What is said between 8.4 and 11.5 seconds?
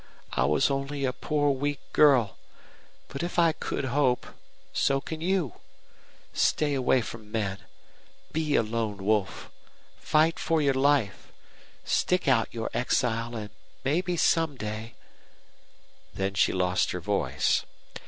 a lone wolf. Fight for your life.